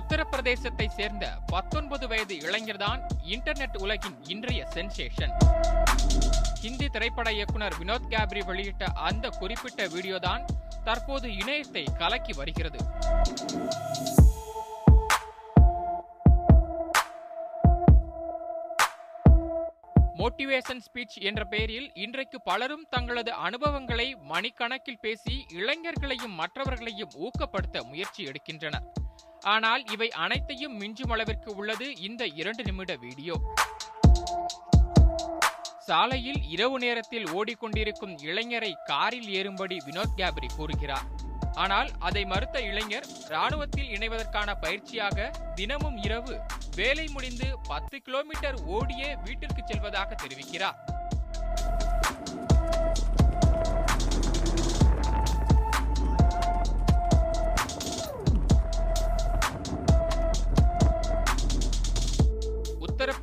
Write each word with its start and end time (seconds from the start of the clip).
உத்தரப்பிரதேசத்தை 0.00 0.86
சேர்ந்த 0.88 1.34
பத்தொன்பது 1.46 2.08
வயது 2.08 2.34
இளைஞர்தான் 2.34 3.00
இன்டர்நெட் 3.26 3.76
உலகின் 3.78 4.16
இன்றைய 4.24 4.68
சென்சேஷன். 4.74 5.32
ஹிந்தி 6.60 6.88
திரைப்பட 6.88 7.32
இயக்குனர் 7.32 7.74
வினோத் 7.78 8.08
கேப்ரி 8.08 8.40
வெளியிட்ட 8.40 8.84
அந்த 8.84 9.28
குறிப்பிட்ட 9.28 9.86
வீடியோதான் 9.86 10.44
தற்போது 10.84 11.28
இணையத்தை 11.28 11.84
கலக்கி 11.98 12.32
வருகிறது. 12.32 12.78
மோட்டிவேஷன் 20.18 20.82
ஸ்பீச் 20.86 21.16
என்ற 21.20 21.44
பெயரில் 21.44 21.90
இன்றைக்கு 21.94 22.40
பலரும் 22.42 22.86
தங்களது 22.90 23.32
அனுபவங்களை 23.32 24.16
மணிக்கணக்கில் 24.28 25.00
பேசி 25.00 25.46
இளைஞர்களையும் 25.52 26.36
மற்றவர்களையும் 26.40 27.10
ஊக்கப்படுத்த 27.20 27.84
முயற்சி 27.84 28.24
எடுக்கின்றனர். 28.24 28.86
ஆனால் 29.42 29.84
இவை 29.84 30.10
அனைத்தையும் 30.10 30.80
மிஞ்சும் 30.80 31.10
அளவிற்கு 31.10 31.54
உள்ளது 31.54 31.96
இந்த 31.96 32.26
இரண்டு 32.26 32.62
நிமிட 32.64 32.96
வீடியோ. 32.96 33.34
சாலையில் 35.78 36.42
இரவு 36.48 36.78
நேரத்தில் 36.78 37.24
ஓடிக்கொண்டிருக்கும் 37.24 38.16
இளைஞரை 38.22 38.72
காரில் 38.84 39.28
ஏறும்படி 39.28 39.76
வினோத் 39.86 40.14
கேப்ரி 40.16 40.46
கூறுகிறார். 40.56 41.04
ஆனால் 41.54 41.90
அதை 41.98 42.24
மறுத்த 42.24 42.60
இளைஞர் 42.60 43.06
ராணுவத்தில் 43.28 43.88
இணைவதற்கான 43.88 44.54
பயிற்சியாக 44.60 45.30
தினமும் 45.54 45.96
இரவு 45.96 46.40
வேலை 46.76 47.08
முடிந்து 47.08 47.58
பத்து 47.62 48.02
கிலோமீட்டர் 48.02 48.64
ஓடியே 48.64 49.14
வீட்டிற்கு 49.14 49.62
செல்வதாக 49.66 50.14
தெரிவிக்கிறார். 50.14 50.91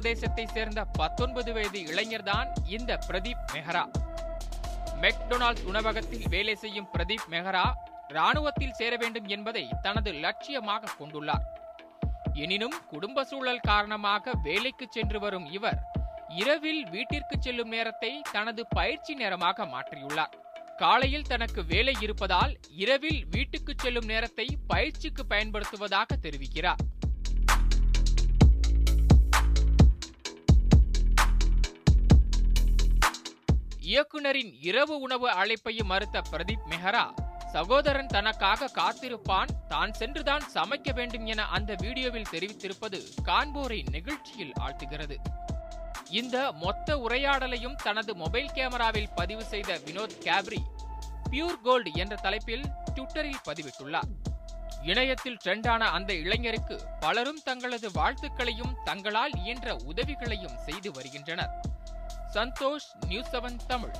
பிரதேசத்தை 0.00 0.44
சேர்ந்த 0.46 0.84
பத்தொன்பது 0.84 1.52
வயது 1.52 1.80
இளைஞர்தான் 1.80 2.48
இந்த 2.66 2.98
பிரதீப் 3.08 3.42
மெஹ்ரா. 3.52 3.82
மெக்டொனால்ட்ஸ் 5.00 5.64
உணவகத்தில் 5.64 6.28
வேலை 6.28 6.54
செய்யும் 6.54 6.88
பிரதீப் 6.92 7.26
மெஹ்ரா 7.30 7.72
ராணுவத்தில் 8.08 8.72
சேர 8.72 8.96
வேண்டும் 8.96 9.26
என்பதை 9.26 9.68
தனது 9.82 10.12
லட்சியமாக 10.12 10.92
கொண்டுள்ளார். 11.00 11.44
எனினும் 12.34 12.76
குடும்ப 12.88 13.24
சூழல் 13.24 13.60
காரணமாக 13.60 14.32
வேலைக்கு 14.42 14.86
சென்று 14.90 15.20
வரும் 15.20 15.46
இவர் 15.52 15.78
இரவில் 16.28 16.82
வீட்டிற்கு 16.90 17.36
செல்லும் 17.40 17.68
நேரத்தை 17.68 18.22
தனது 18.32 18.66
பயிற்சி 18.66 19.14
நேரமாக 19.14 19.64
மாற்றியுள்ளார். 19.64 20.34
காலையில் 20.76 21.28
தனக்கு 21.28 21.64
வேலை 21.64 21.96
இருப்பதால் 22.00 22.58
இரவில் 22.70 23.26
வீட்டுக்கு 23.30 23.74
செல்லும் 23.76 24.04
நேரத்தை 24.04 24.58
பயிற்சிக்கு 24.66 25.24
பயன்படுத்துவதாக 25.28 26.16
தெரிவிக்கிறார். 26.22 26.82
இயக்குனரின் 33.90 34.50
இரவு 34.68 34.94
உணவு 35.04 35.28
அழைப்பையும் 35.30 35.88
மறுத்த 35.92 36.22
பிரதீப் 36.30 36.66
மெஹரா 36.70 37.04
சகோதரன் 37.54 38.10
தனக்காக 38.14 38.68
காத்திருப்பான் 38.78 39.52
தான் 39.68 39.92
சென்றுதான் 40.00 40.44
சமைக்க 40.54 40.92
வேண்டும் 40.98 41.24
என 41.26 41.46
அந்த 41.56 41.74
வீடியோவில் 41.84 42.28
தெரிவித்திருப்பது 42.32 42.98
காண்போரை 43.28 43.78
நெகிழ்ச்சியில் 43.94 44.52
ஆழ்த்துகிறது. 44.64 45.16
இந்த 46.20 46.36
மொத்த 46.52 46.98
உரையாடலையும் 46.98 47.76
தனது 47.86 48.14
மொபைல் 48.14 48.52
கேமராவில் 48.58 49.10
பதிவு 49.14 49.44
செய்த 49.44 49.80
வினோத் 49.86 50.16
கேப்ரி 50.26 50.62
பியூர் 51.30 51.60
கோல்டு 51.62 51.92
என்ற 51.94 52.14
தலைப்பில் 52.26 52.64
ட்விட்டரில் 52.94 53.42
பதிவிட்டுள்ளார். 53.48 54.12
இணையத்தில் 54.90 55.40
ட்ரெண்டான 55.44 55.82
அந்த 55.96 56.12
இளைஞருக்கு 56.24 56.78
பலரும் 57.00 57.42
தங்களது 57.48 57.90
வாழ்த்துக்களையும் 57.98 58.76
தங்களால் 58.84 59.36
இயன்ற 59.42 59.76
உதவிகளையும் 59.90 60.58
செய்து 60.68 60.90
வருகின்றனர். 60.92 61.52
Santhosh 62.32 62.88
news 63.06 63.30
seven 63.32 63.56
Tamil. 63.66 63.94